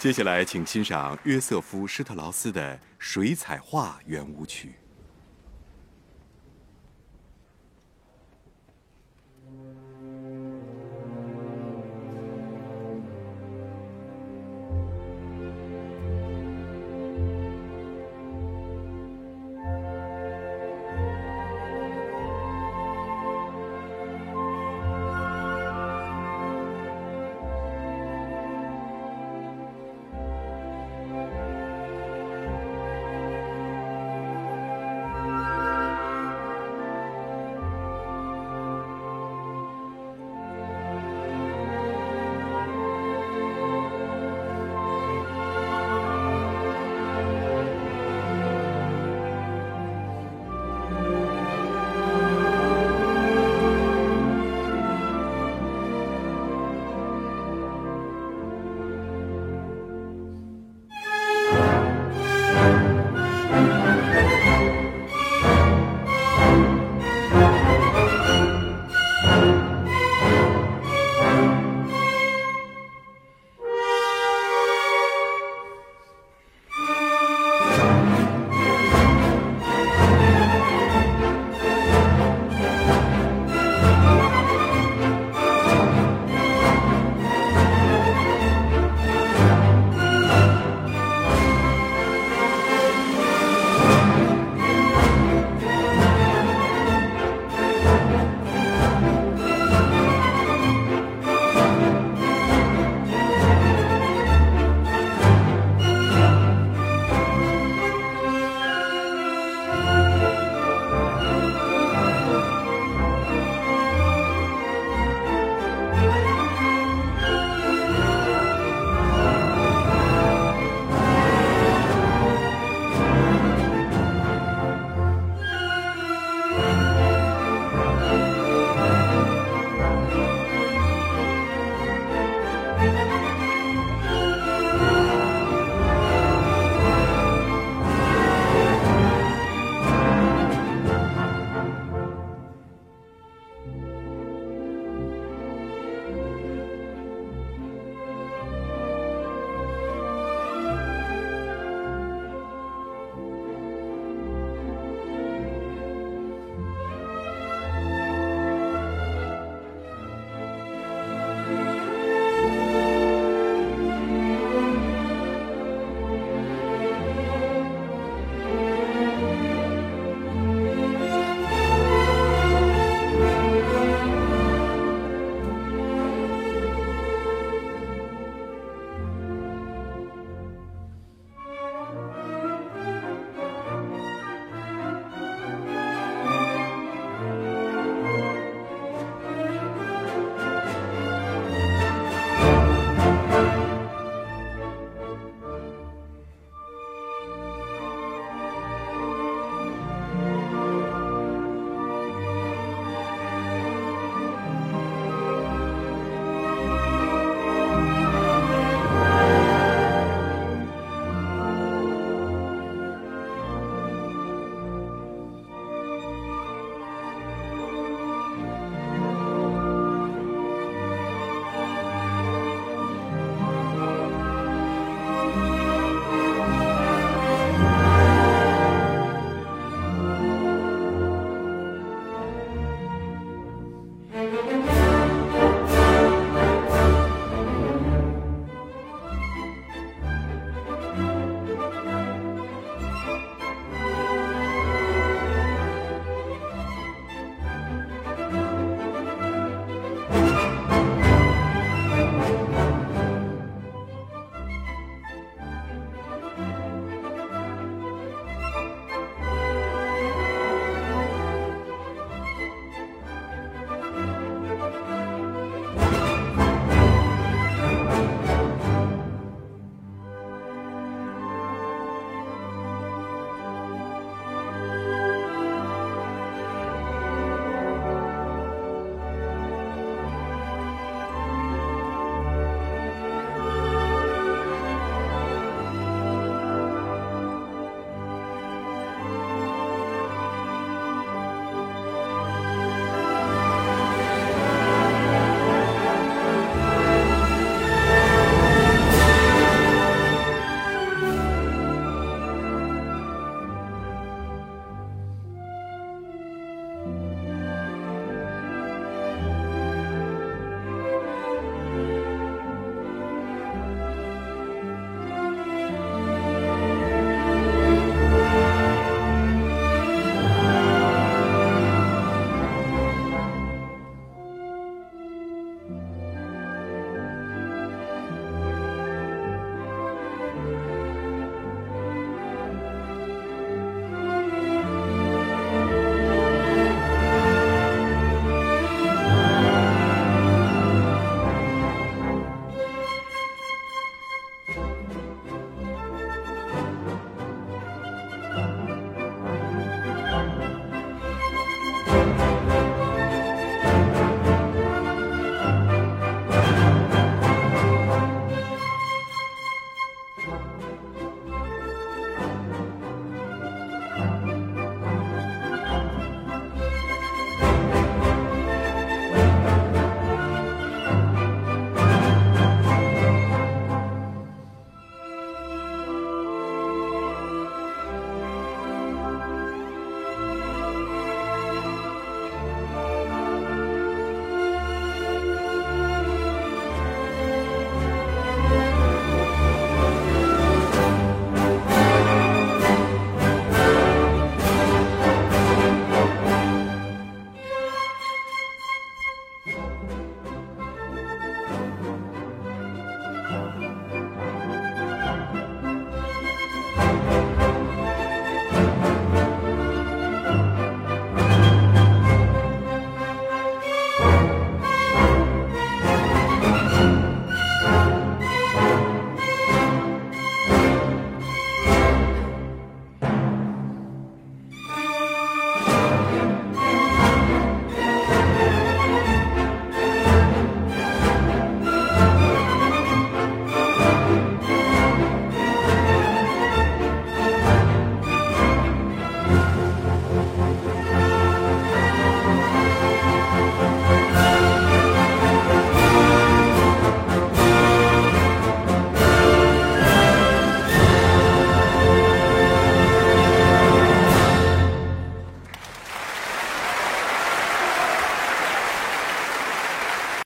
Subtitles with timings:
[0.00, 4.79] 接下来请欣赏约瑟夫施特劳斯的水彩画圆舞曲。